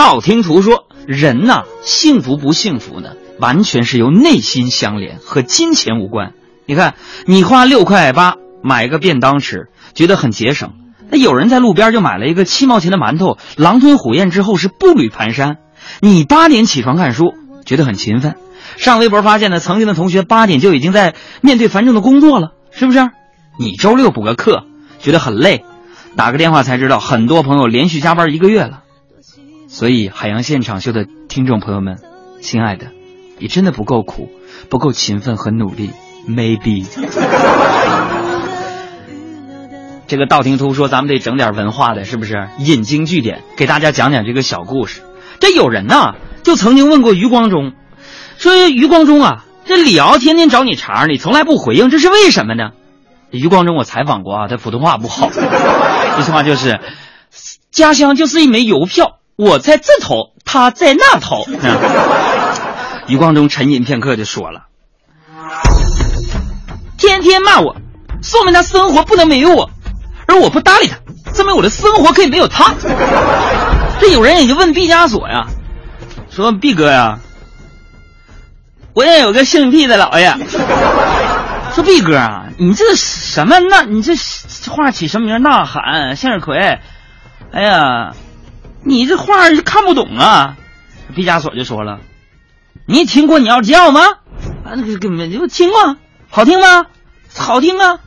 [0.00, 6.32] 道听途说，人呐，幸福不幸福呢，完全是由内心相连，和金钱无关。
[6.64, 6.94] 你看，
[7.26, 10.70] 你花六块八买个便当吃，觉得很节省；
[11.10, 15.56] 那有人在路边就买了一个七毛钱的馒头，狼吞虎咽之后是步履蹒跚。
[16.00, 17.34] 你八点起床看书，
[17.66, 18.32] 觉得很勤奋；
[18.78, 23.10] 上微博发现呢，曾经的同学八点就已经在面对繁重的工作了，是不是？
[23.58, 24.64] 你周六补个课，
[24.98, 25.62] 觉得很累，
[26.16, 28.84] 打个电话才知道，很多朋友连续加班一个月了。
[29.72, 31.98] 所以，海洋现场秀的听众朋友们，
[32.42, 32.88] 亲爱的，
[33.38, 34.28] 你真的不够苦，
[34.68, 35.90] 不够勤奋和努力。
[36.28, 36.84] Maybe，
[40.08, 42.48] 这个道听途说，咱们得整点文化的，是不是？
[42.58, 45.02] 引经据典，给大家讲讲这个小故事。
[45.38, 47.72] 这有人呐，就曾经问过余光中，
[48.38, 52.70] 说余光中啊，这李敖天天找你茬，你从来不回应，这是为什么呢？
[53.30, 56.80] 余光中我采访过啊，他普通话不好， 这句话就是：
[57.70, 61.46] 家乡就是一枚邮票，我在这头，他在那头。
[63.08, 64.66] 余光中沉吟片刻就说了。
[66.98, 67.76] 天天骂我，
[68.22, 69.70] 说明他生活不能没有我，
[70.26, 70.98] 而我不搭理他，
[71.32, 72.74] 证明我的生活可以没有他。
[73.98, 75.46] 这有人也就问毕加索呀，
[76.30, 77.20] 说毕哥呀，
[78.92, 80.36] 我也有个姓毕的老爷，
[81.74, 83.84] 说毕哥啊，你这什么呐？
[83.88, 84.12] 你这
[84.70, 85.42] 画起什么名？
[85.42, 86.78] 呐喊向日葵，
[87.52, 88.12] 哎呀，
[88.84, 90.56] 你这画看不懂啊。
[91.14, 92.00] 毕加索就说了，
[92.86, 94.00] 你听过鸟叫吗？
[94.64, 95.96] 啊，那个根本就听过。
[96.28, 96.86] 好听吗？
[97.34, 97.98] 好听啊！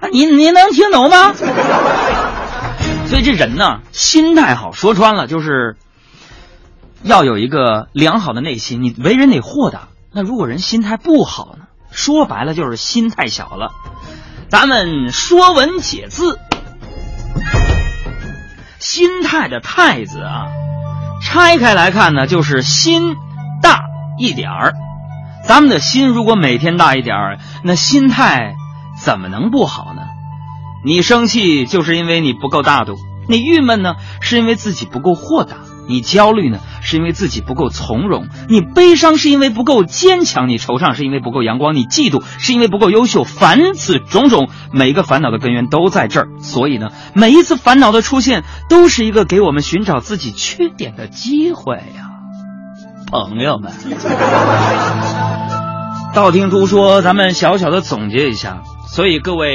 [0.00, 1.32] 啊，你你能听懂吗？
[3.08, 5.76] 所以这人呢，心态好，说穿了就是
[7.02, 8.82] 要有一个良好的内心。
[8.82, 9.88] 你为人得豁达。
[10.12, 11.64] 那如果人心态不好呢？
[11.90, 13.72] 说白了就是心太小了。
[14.48, 16.38] 咱们说文解字，
[18.84, 20.48] 心态的“态”字啊，
[21.22, 23.16] 拆开来看呢，就是心
[23.62, 23.80] 大
[24.18, 24.74] 一点儿。
[25.46, 28.56] 咱们的心如果每天大一点儿，那心态
[29.00, 30.02] 怎么能不好呢？
[30.84, 35.56] 你生气就是因为你不够大度，你郁闷呢是因为自己不够豁达，
[35.88, 43.24] 你焦虑呢是因为自己不够从容，你悲伤是因为不够坚强，你惆怅是因为不够阳光，你嫉妒是因为不够优秀。
[43.24, 46.28] 凡此种种，每一个烦恼的根源都在这儿。
[46.38, 52.10] 所以呢，每一次烦恼的出现，都是一个给我们寻找自己缺点的机会呀。
[53.10, 53.72] 朋友们，
[56.14, 58.62] 道听途说，咱们小小的总结一下。
[58.86, 59.54] 所以各位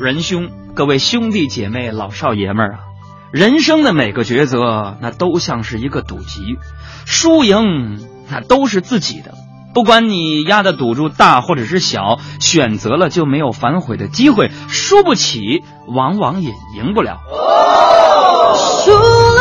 [0.00, 2.78] 仁兄、各位兄弟姐妹、老少爷们儿啊，
[3.32, 6.58] 人生的每个抉择，那都像是一个赌局，
[7.06, 7.98] 输赢
[8.30, 9.32] 那都是自己的。
[9.72, 17.20] 不管你压的赌注大或者是小，选择了就没有反悔的机会，输不起，往往也赢不了。
[18.84, 19.31] 输。